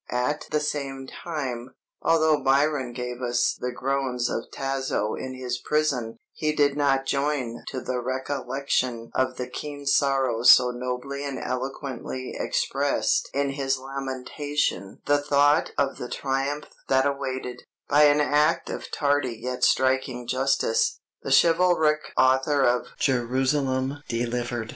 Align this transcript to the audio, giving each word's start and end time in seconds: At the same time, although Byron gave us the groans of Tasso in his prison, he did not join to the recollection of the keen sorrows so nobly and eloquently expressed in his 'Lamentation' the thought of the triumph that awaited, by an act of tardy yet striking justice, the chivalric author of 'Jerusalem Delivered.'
At 0.09 0.47
the 0.49 0.59
same 0.59 1.05
time, 1.05 1.75
although 2.01 2.41
Byron 2.43 2.91
gave 2.91 3.21
us 3.21 3.53
the 3.59 3.71
groans 3.71 4.31
of 4.31 4.49
Tasso 4.51 5.13
in 5.13 5.35
his 5.35 5.59
prison, 5.59 6.17
he 6.33 6.53
did 6.55 6.75
not 6.75 7.05
join 7.05 7.63
to 7.67 7.79
the 7.81 8.01
recollection 8.01 9.11
of 9.13 9.37
the 9.37 9.45
keen 9.45 9.85
sorrows 9.85 10.49
so 10.49 10.71
nobly 10.71 11.23
and 11.23 11.37
eloquently 11.37 12.33
expressed 12.35 13.29
in 13.31 13.51
his 13.51 13.77
'Lamentation' 13.77 15.01
the 15.05 15.19
thought 15.21 15.71
of 15.77 15.99
the 15.99 16.09
triumph 16.09 16.65
that 16.87 17.05
awaited, 17.05 17.61
by 17.87 18.05
an 18.05 18.21
act 18.21 18.71
of 18.71 18.89
tardy 18.89 19.37
yet 19.39 19.63
striking 19.63 20.25
justice, 20.25 20.97
the 21.21 21.29
chivalric 21.31 21.99
author 22.17 22.63
of 22.63 22.87
'Jerusalem 22.97 24.01
Delivered.' 24.07 24.69